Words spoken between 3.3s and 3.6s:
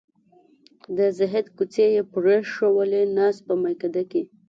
په